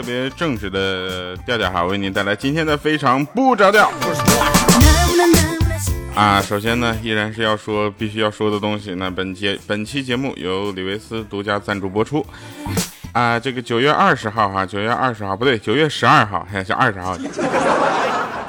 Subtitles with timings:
[0.00, 3.92] 特别正直的调调哈，为您带来今天的非常不着调。
[6.14, 8.94] 啊，首先呢，依然是要说必须要说的东西。
[8.94, 12.24] 那本节本期节目由李维斯独家赞助播出。
[13.12, 17.14] 啊，这个九月二十号哈，九月二十号不对，九月十二号还是二十号。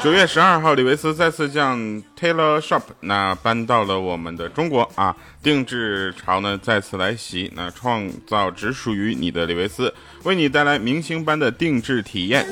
[0.04, 1.78] 九月十二号，李维斯再次将
[2.20, 9.94] Taylor Shop 那搬到了我们的中国啊，定制潮呢再次来袭，那创造只属于你的李维斯，
[10.24, 12.44] 为你带来明星般的定制体验。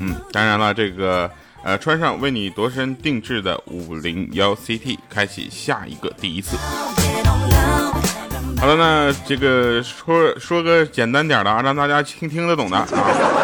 [0.00, 1.30] 嗯，当然了，这个
[1.62, 6.56] 呃穿上为你度身定制的五零幺 CT，开启下一个第一次。
[8.58, 12.86] 好了，那这个说说个简单点的啊，让大家听听得懂的啊，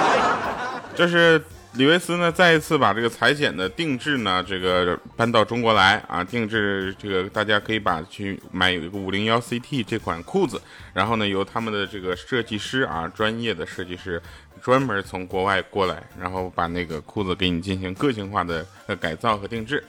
[0.96, 1.38] 这是。
[1.74, 10.60] 李维斯呢，再一次把这个裁剪的定制呢，这个搬到中国来啊，定制这个大家可以把去买有一个五零幺 CT 这款裤子，
[10.92, 14.20] 然后呢，由他们的这个设计师啊，专业的设计师
[14.60, 19.82] 专门从国外过来，然后把那个裤子给你进行个性化的呃改造和定制。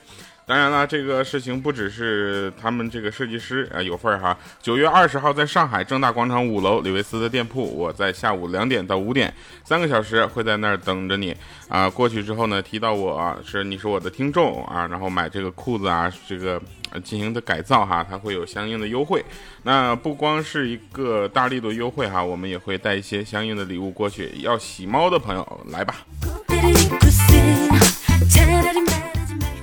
[0.46, 4.36] 当然了，这个事情不只是他们这个设计师啊有份儿哈。
[4.60, 9.32] 九月二十号，在上海正大广场五楼李维斯的店铺，我在下午两点到五点
[9.64, 11.34] 三个小时会在那儿等着你
[11.66, 11.88] 啊。
[11.88, 16.60] 过去之后呢，提到我是你是我的听众啊，然后买这个裤子啊，这个
[17.02, 19.24] 进行的改造哈，它会有相应的优惠。
[19.62, 24.30] 那不光是一个大力度优惠哈，我们也会带一些相应的礼物过去。
[24.40, 25.96] 要洗猫的朋友来吧。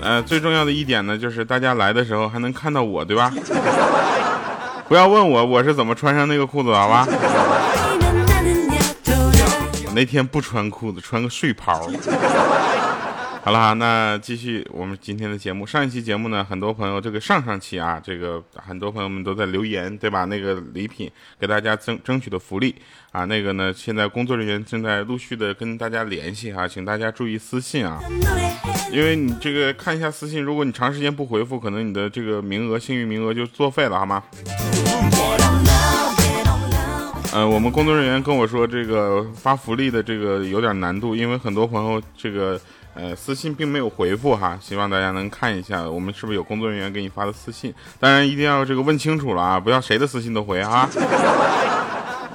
[0.02, 3.32] 呃，最重要的一点呢，就是大家来的时候还能看到我，对吧？
[4.88, 7.08] 不要问我我是怎么穿上那个裤子的，好吧？
[9.94, 11.88] 那天不穿裤子，穿个睡袍。
[13.44, 15.66] 好了，那继续我们今天的节目。
[15.66, 20.26] 上一期节目呢，很多朋友这个上上期啊，这个很多朋友们都在留言，对吧？
[20.26, 21.10] 那个礼品
[21.40, 22.76] 给大家争争取的福利
[23.12, 28.00] 啊，那个呢，现在工作人员正在陆续的跟大家联系哈，请大家注意私信啊，
[28.92, 34.22] 因为你这个看一下私信，如果你长时间不回复，可能你的这个名额幸运名额就作废了，好吗？
[37.34, 42.60] 呃，我们工作人员跟我说，这个发福利的这个有点难度，因为很多朋友这个。
[42.94, 47.74] 呃，私信并没有回复哈，希望大家能看一下，我们是不是有工作人员给你发的私信？
[48.02, 50.90] 当然一定要这个问清楚了啊，不要谁的私信都回啊。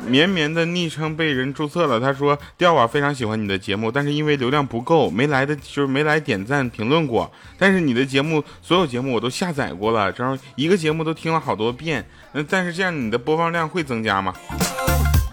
[0.09, 7.31] 绵绵的昵称被人注册了，他说：调啊，非常喜欢你的节目，但是因为流量不够，没来的就是没来点赞评论过。
[7.59, 12.07] 但是你的节目所有节目我都下载过了，然后一个节目都听了好多遍。
[12.33, 14.33] 那但是这样你的播放量会增加吗？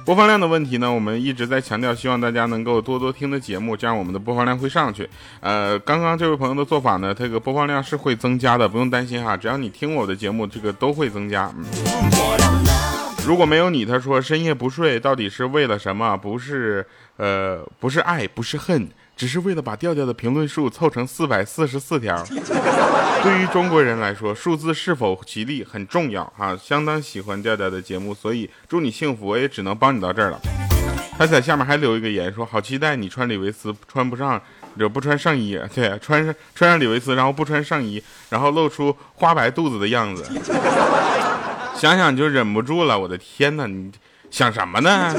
[0.06, 5.10] 播放量的问题呢，我们一直在强调，希望大家能够多多听的节目，这样我们的播放量会上去。
[5.40, 11.50] 呃，刚刚这位朋友的做法呢，这个播放量是会增加的，不用担心哈，只要你听我的节目，这个都会增加。
[11.56, 12.73] 嗯
[13.26, 16.16] 如果没有你，他说深夜不睡到底是为了什么？
[16.18, 16.86] 不是，
[17.16, 18.88] 呃，不是爱，不是恨。
[19.16, 22.22] 只是为了把调调的评论数凑成四百四十四条。
[23.24, 29.26] 对于中国人来说，数字是否吉利很重要哈，相当喜欢调调的节目，所以祝你幸福。
[29.28, 30.42] 我也只能帮你到这儿了。
[31.18, 34.42] 他在下面还留一个言，说好期待你穿李维斯穿不上，
[34.78, 40.24] 就不穿上衣， 对，穿上穿上李维斯，然后不穿上衣，然后露出花白肚子的样子，
[41.84, 42.98] 想想就忍不住了。
[42.98, 43.92] 我的天哪，你。
[44.32, 45.14] 想什么呢？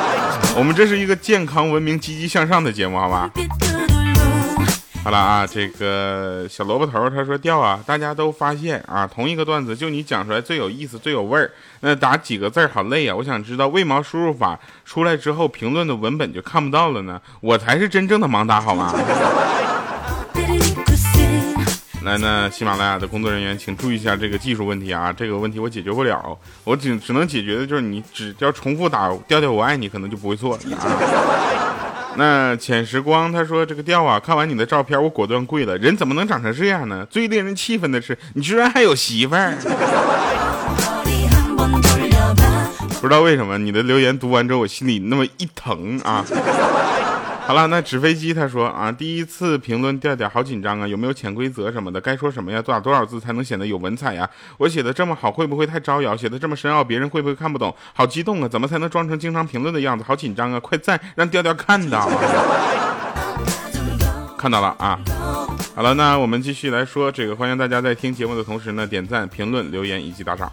[0.56, 3.30] 我们这是一个健康、文明、积极向上的节目，好吧？
[5.04, 11.48] 好了啊，这个小萝卜头他说掉啊，大家都发现啊，同一个段子就你讲出来最有意思、最有味儿。
[11.80, 13.14] 那打几个字好累啊！
[13.14, 17.20] 我想知道为毛输入法出来之后，评论的文本就看不到了呢？
[17.40, 18.92] 我才是真正的盲打，好吗？
[22.06, 25.12] 来，那喜马拉雅的工作人员，请注意一下这个技术问题啊！
[25.12, 30.86] 这个问题我解决不了，我只只能解决的就是你只要重复打调调我爱你，可能就不会错了啊。
[32.16, 35.76] 那浅时光他说这个调啊，看完你的照片，我果断跪了。
[35.78, 37.04] 人怎么能长成这样呢？
[37.10, 39.56] 最令人气愤的是，你居然还有媳妇儿！
[43.00, 46.24] 不知道为什么你的留言读完之后，我心里那么一疼啊！
[47.46, 52.00] 好了，那纸飞机他说啊，第一次评论调调好紧张啊，有没有潜规则什么的？
[52.00, 52.60] 该说什么呀？
[52.60, 54.28] 多少多少字才能显得有文采呀？
[54.58, 56.16] 我写的这么好，会不会太招摇？
[56.16, 57.72] 写的这么深奥，别人会不会看不懂？
[57.94, 58.48] 好激动啊！
[58.48, 60.04] 怎么才能装成经常评论的样子？
[60.04, 60.58] 好紧张啊！
[60.58, 62.10] 快赞，让调调看到。
[64.36, 64.98] 看到了啊。
[65.76, 70.52] 好了，那我们继续来说这个，欢迎大家在听节目的同时呢，点赞、评论、留言以及打赏。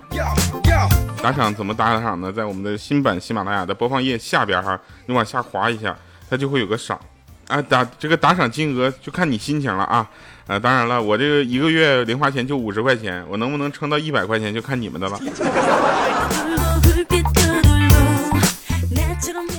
[1.23, 2.31] 打赏怎么打赏呢？
[2.31, 5.97] 在我们的新版喜马拉雅的播放页下边哈，你往下滑一下。
[6.33, 6.99] 他就会有个赏，
[7.47, 10.09] 啊打这个打赏金额就看你心情了啊，
[10.47, 15.19] 呃当然了，我这个一个月零花钱就五十块钱，我能不能撑到一百块钱就看你们的了。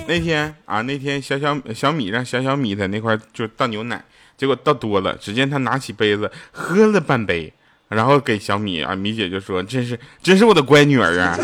[0.09, 4.03] 那天啊，那天小小小米让小小米在那块就倒牛奶，
[4.37, 7.53] 结果倒多了，只见他拿起杯子喝了半杯，
[7.89, 11.39] 然后给小米啊，米姐就说：“真是真是我的乖女儿啊，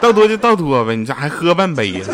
[0.00, 2.06] 倒多就倒多呗，你咋还喝半杯呀？”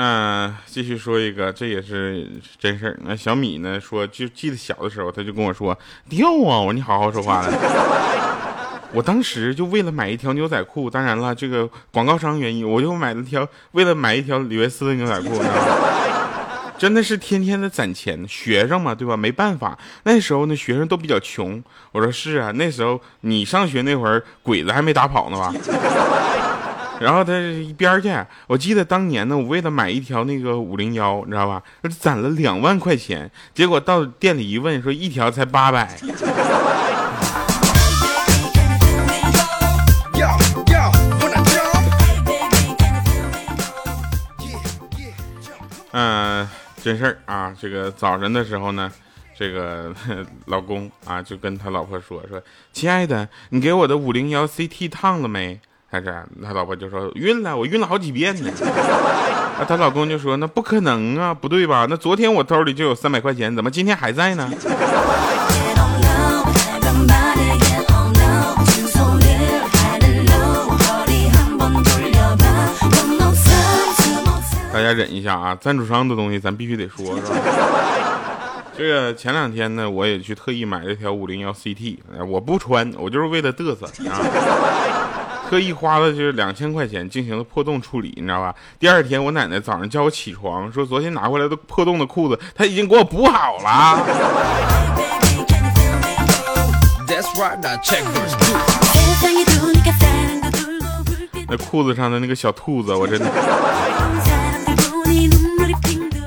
[0.00, 2.24] 嗯，继续说一个，这也是
[2.56, 2.96] 真事儿。
[3.04, 5.76] 那小米呢说，就记得小的时候，他就跟我说
[6.08, 7.52] 掉啊，我说你好好说话了。
[8.94, 15.42] 我当时就为了买一条牛仔裤，当然了，这个广告商原因，我就买了条，为了买一条李维斯的牛仔裤，
[16.78, 18.24] 真的是天天的攒钱。
[18.28, 19.16] 学生嘛，对吧？
[19.16, 21.60] 没办法，那时候呢，学生都比较穷。
[21.90, 25.52] 我说是啊，那时候你上学那会儿，鬼子还没打跑呢吧？
[27.00, 28.12] 然后他一边去，
[28.48, 31.62] 我记得当年呢，我为了买一条那个五零幺，你知道吧？
[31.96, 35.96] 攒了两万块钱，结果到店里一问，说一条才八百。
[45.92, 46.48] 嗯，
[46.82, 47.54] 真事儿啊！
[47.60, 48.90] 这个早晨的时候呢，
[49.36, 49.94] 这个
[50.46, 52.42] 老公啊就跟他老婆说说
[52.72, 56.12] ：“亲爱的，你给我的五零幺 CT 烫了没？”他这，
[56.44, 58.50] 他老婆就说晕了，我晕了好几遍呢。
[59.58, 61.86] 啊，她老公就说那不可能啊，不对吧？
[61.88, 64.50] 那昨天我兜里就有三百块钱，怎么今天还在呢？
[74.70, 77.34] 大家忍一下啊，赞助商的东西咱必须得说，是吧？
[78.78, 81.96] 这个前两天呢，我也去特意买了条五零幺 CT，
[82.28, 84.20] 我不穿，我就是为了嘚瑟啊。
[85.48, 88.54] 特意花了就是两千块钱进行了破洞处理，你知道吧？
[88.78, 94.04] 第二天我奶奶早上叫我起床，说昨天拿回来的破洞的裤子，她已经给我补好了。
[101.48, 103.24] 那裤子上的那个小兔子，我真的，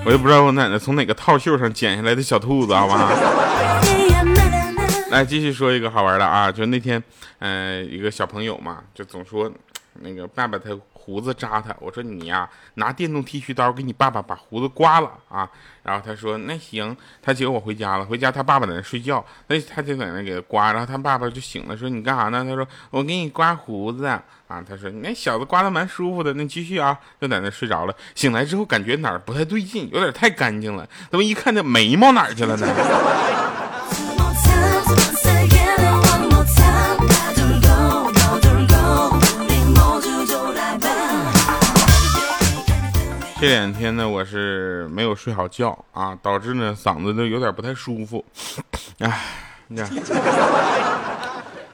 [0.03, 3.11] 我也不知道我奶奶从哪个套袖上剪下来的小兔子，好吧？
[5.11, 7.01] 来继续说一个好玩的啊，就那天，
[7.39, 9.51] 嗯，一个小朋友嘛，就总说，
[9.95, 15.49] 那个爸爸他胡子扎他，我说你呀，拿电动剃须刀给你爸爸把胡子刮了啊，
[15.83, 22.45] 然后他说那行，他接我回家了，回家他爸爸在那睡觉，那他就在那给他刮，然后他爸爸就醒了，说你干啥呢？
[22.47, 32.67] 他说我给你刮胡子啊，他说你那小子刮的蛮舒服的，那继续啊，就在那睡着了，醒来之后感觉哪儿不太对劲，有点太干净了，怎么一看这眉毛哪儿去了呢？
[43.41, 48.23] 这两天呢，我是没有睡好觉啊，导致呢嗓子都有点不太舒服。
[48.99, 49.19] 哎，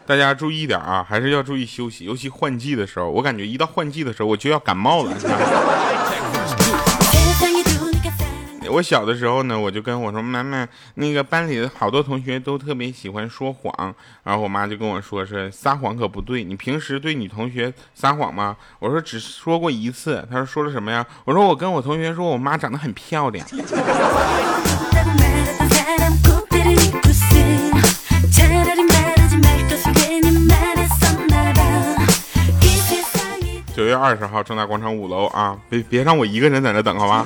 [0.05, 5.13] 大家注意点啊，还是要注意休息，尤其换季的时候，我感觉一到换季的时候，我就要感冒了。
[8.69, 13.93] 我小的时候呢，我就跟我说妈妈，那个班里的好多同学都特别喜欢说谎，
[14.23, 18.55] 然后我妈就跟我说是撒谎可不对，你平时对女同学撒谎吗？
[18.79, 21.05] 我说只说过一次，她说说了什么呀？
[21.25, 23.45] 我说我跟我同学说我妈长得很漂亮。
[33.75, 37.23] 九月二十号，正大广场五楼啊，别别让我一个人在那等，好吧？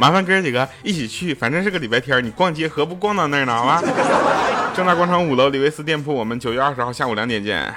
[0.00, 3.54] 麻烦哥几个一起去，反正是个礼拜天，你逛街何不逛到那儿呢？
[3.54, 3.82] 好吧，
[4.74, 7.70] 正大广场五楼李维斯店铺，我们九月二十号下午两点见。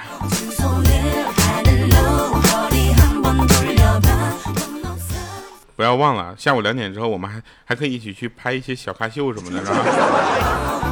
[5.76, 10.90] 不要忘了，下午两点之后，我们还还可以一起去拍一些小咖秀什么的，是吧？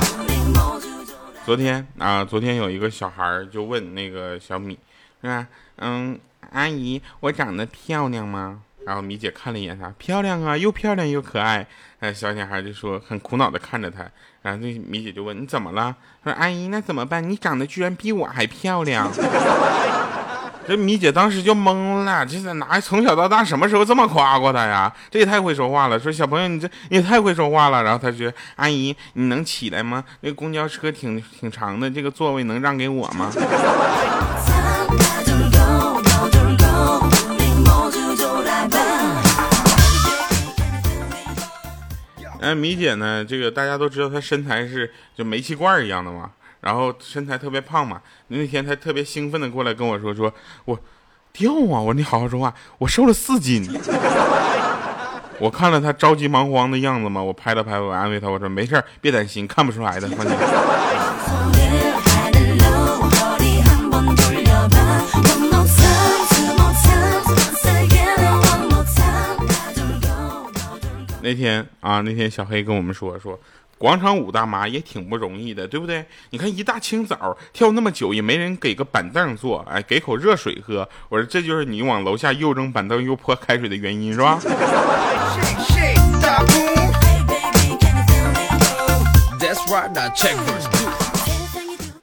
[1.47, 4.79] 昨天啊，昨天有一个小孩就问那个小米，
[5.23, 5.47] 是吧？
[5.79, 6.21] 嗯，
[6.51, 8.61] 阿姨，我长得漂亮吗？
[8.85, 11.67] 然后米姐看了一眼她，漂亮啊，又漂亮又可爱。
[12.01, 14.05] 哎，小女孩就说很苦恼的看着她。
[14.43, 15.95] 然后那米姐就问你怎么了？
[16.25, 17.29] 说阿姨那怎么办？
[17.29, 19.09] 你长得居然比我还漂亮。
[20.65, 24.93] 这米姐当时就懵了，这是哪从小到大什么时候这么夸过她呀？
[25.11, 25.99] 这也太会说话了。
[25.99, 27.83] 说小朋友你这你也太会说话了。
[27.83, 30.05] 然后她说阿姨你能起来吗？
[30.21, 33.31] 那公交车挺挺长的，这个座位能让给我吗？
[42.43, 43.25] 哎，米姐呢？
[43.25, 48.03] 这个大家都知道，她身材是就煤气罐一样的嘛，然后身材特别胖嘛。
[48.29, 50.35] 那天她特别兴奋的过来跟我说：“说
[50.65, 50.77] 我
[51.33, 53.63] 掉啊！”我说：“你好好说话，我瘦了四斤。
[55.39, 60.37] ”我看了她着急忙慌的样子嘛，我拍了拍我安慰她，我说：“没事别担心，看不出来的，放心。”
[71.23, 73.39] 那天啊，那天小黑跟我们说说，
[73.79, 76.05] 广场舞大妈也挺不容易的，对不对？
[76.31, 80.89] 你看一大清早跳那么久，也没人给个板凳坐，哎，给口热水喝。
[81.09, 84.41] 我说这就是你往楼下又扔板凳又泼开水的原因，是吧？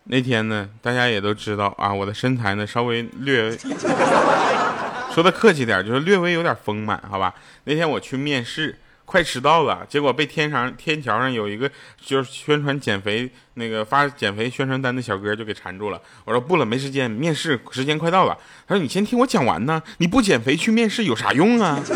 [0.06, 3.52] 那天呢，大家也都知道啊，我的身材呢稍微略，
[5.14, 7.34] 说的客气点，就是略微有点丰满，好吧？
[7.66, 8.78] 那天我去面试。
[9.10, 11.68] 快迟到了，结果被天上天桥上有一个
[12.00, 16.00] 就是宣传减肥那个发减肥宣传单的小哥就给缠住了。
[16.26, 18.38] 我说不了，没时间，面试时间快到了。
[18.68, 21.80] 他说你先听我讲完呢，你不减肥去面试有啥用啊？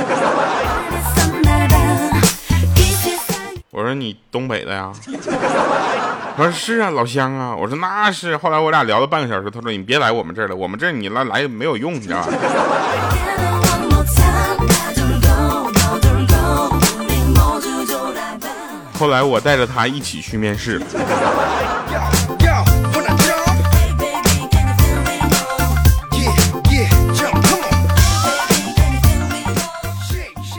[3.69, 4.91] 我说你东北的呀？
[6.35, 7.55] 他说是啊，老乡啊。
[7.55, 8.35] 我说那是。
[8.37, 12.33] 后来我俩聊了半个小时，他说你别来我们这儿了，我们这儿你来来没有用，你知道吧？
[19.03, 20.81] 后来我带着他一起去面试。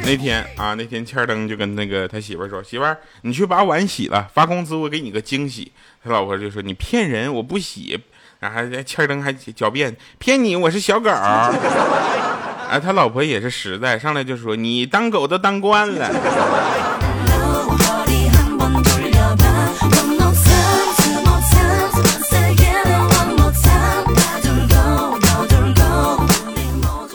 [0.04, 5.72] 那天啊，那天千灯就跟那个他媳妇说：“媳妇儿，你去把碗洗了，发工资我给你个惊喜。”
[6.04, 7.98] 他老婆就说：“你骗人，我不洗。”
[8.40, 11.08] 然后千灯还狡辩：“骗你，我是小狗。
[12.68, 16.10] ”哎，他老婆也是实在，上来就说：“你当狗都当惯了。”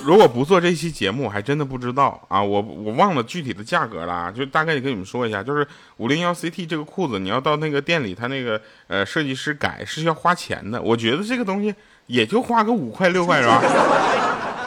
[0.09, 2.41] 如果不做这期节目，我还真的不知道啊！
[2.41, 5.65] 我我忘了具体的价格了，就大概也跟你们说一下，就是
[5.97, 10.81] 五零幺 CT 这个裤子，你要到那个店里，他那个呃设计师改是要花钱的。
[10.81, 11.71] 我觉得这个东西
[12.07, 13.61] 也就花个五块六块是吧？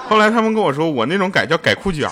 [0.08, 2.08] 后来他们跟我说，我那种改叫改裤脚。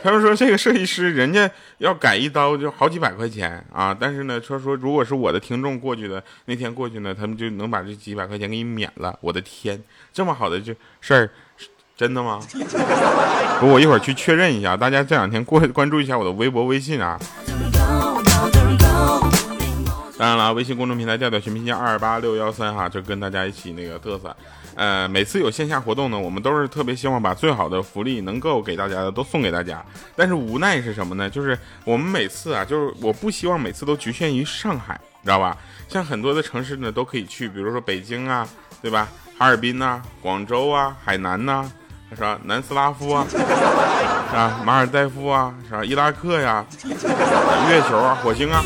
[0.00, 9.18] 他们说这个设计师人家要改一刀就好几百块钱啊，但是呢，他说如果是我的听众过去的那天过去呢，他们就能把这几百块钱给你免了。
[9.20, 11.28] 我的天，这么好的这事儿。
[11.98, 12.38] 真的吗？
[13.58, 14.76] 不，我一会儿去确认一下。
[14.76, 17.18] 大家这两天过关注一下我的微博、微信啊。
[20.16, 24.34] 当然了，微信公众平台调调全拼加二八六幺三哈，就跟大家一起那个嘚瑟。
[24.76, 29.84] 呃，每次有线下活动呢，我们都是特别希望把最好的福利能够给大家的都送给大家。
[30.14, 31.28] 但是无奈是什么呢？
[31.28, 35.56] 就是我们每次啊，就是我不希望每次都局限于上海，知道吧？
[35.88, 38.48] 像很多的城市呢都可以去，比如说北京啊，
[38.80, 39.08] 对吧？
[39.36, 41.68] 哈尔滨呐，广州啊，海南呐。
[42.16, 43.26] 啥南斯拉夫啊，
[44.34, 46.64] 啊马尔代夫啊，啥伊拉克呀，
[47.68, 48.64] 月球啊，火星啊。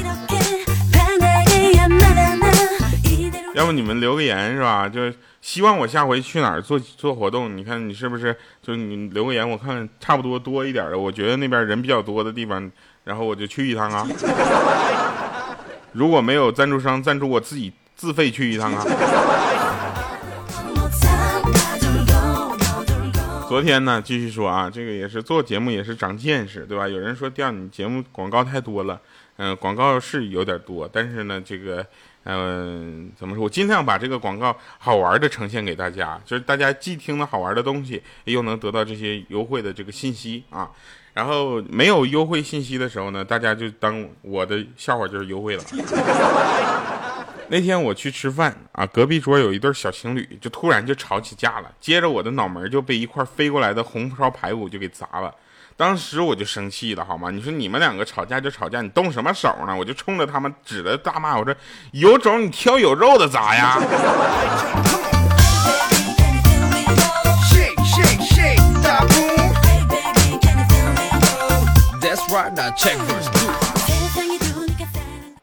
[3.54, 4.88] 要不你们留个言是吧？
[4.88, 8.34] 就希望我下回去哪儿做做活动，你看你是不是？
[8.62, 12.70] 就你留个言，我看差不多多一点的，我觉得那边人比较多的地方，
[13.04, 14.06] 然后我就去一趟啊。
[15.92, 18.82] 如果没有赞助商赞助，我自己自费去一趟啊。
[23.52, 26.88] 昨天呢，继续说啊，这个也是做节目也是长见识，对吧？
[26.88, 28.99] 有人说调你节目广告太多了，
[29.37, 31.87] 嗯，广告是有点多，但是呢，这个，
[32.25, 33.44] 嗯，怎么说？
[33.44, 40.71] 我尽量把这个广告好玩的呈现给大家，就是大家既听了好玩的东西，又能得到这些优惠的这个信息啊。
[41.12, 45.62] 然后没有优惠信息的时候呢，大家就当我的笑话就是优惠了。
[47.52, 51.71] 那天我去吃饭啊，隔壁桌有一对小情侣，就突然就吵起架了。
[51.78, 55.30] 接着我的脑门就被一块飞过来的红烧排骨就给砸了。
[55.76, 57.30] 当时我就生气了，好吗？
[57.30, 59.76] 你说你们两个吵架就吵架，你动什么手呢？
[59.76, 61.54] 我就冲着他们指着大骂，我说
[61.90, 63.78] 有种你挑有肉的砸呀！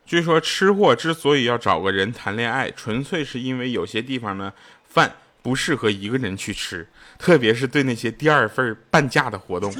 [0.09, 4.51] 据说吃货之所以要找个人谈恋爱，纯粹是因为有些地方呢
[4.83, 5.13] 饭
[5.43, 6.87] 不适合一个人去吃，
[7.19, 9.71] 特别是对那些第二份半价的活动，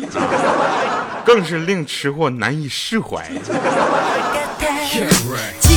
[1.25, 3.27] 更是令吃货难以释怀。
[5.31, 5.68] 我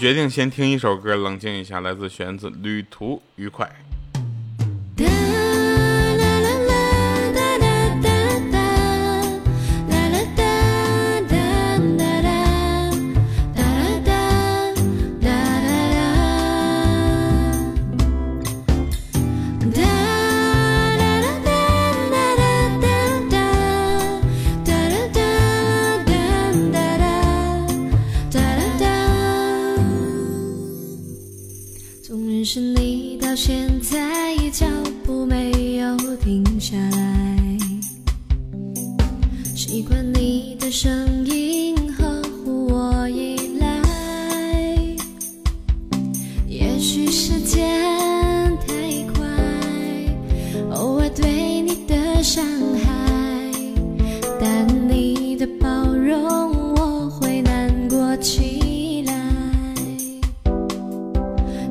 [0.00, 1.82] 决定先听一首歌，冷静一下。
[1.82, 3.66] 来自玄子，《旅途愉快》。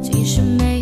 [0.01, 0.78] 其实没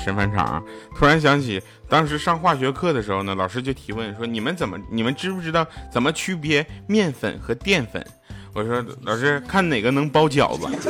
[0.00, 0.62] 别正直的神返场。
[0.96, 8.04] 突然想起，当时上化学课的时候呢，老师就提问说：“你们怎么，你们知不知道怎么区别面粉和淀粉？”
[8.52, 10.66] 我说：“老师，看哪个能包饺子。”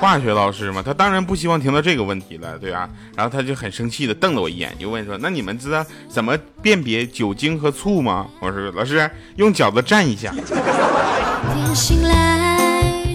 [0.00, 2.88] 化学老师嘛，他当然不希望听到这个问题了，对吧？
[3.14, 10.32] 然后他就很生气的瞪了我一眼，就问说：“那你们知道怎么辨别酒精和醋吗？”我说：“老师，用饺子蘸一下。”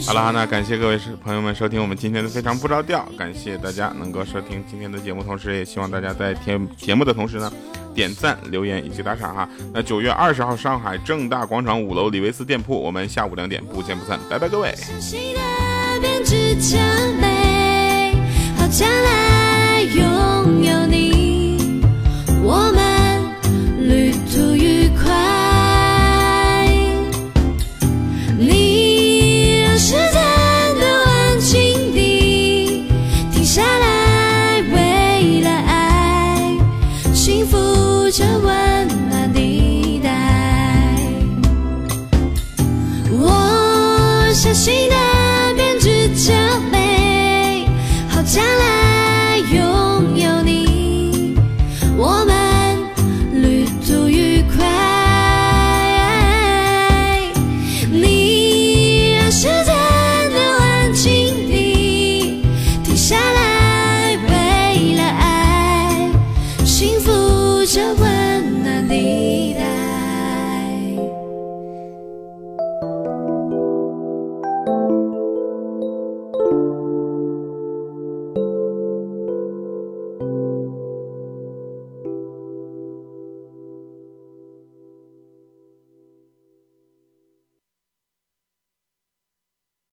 [0.08, 7.52] 好了，那感谢各位朋友们收听我们今天的非常不着调，感谢大家能够收听今天的节目，同时也希望大家在听节目的同时呢，
[7.94, 9.50] 点赞、留言以及打赏哈。
[9.74, 14.74] 那九月二十号，上海正大广场五楼李维斯店铺，我们下午两点不见不散，拜拜各位。
[14.76, 16.80] 相信的编织将
[17.20, 18.16] 美，
[18.58, 19.25] 好将来。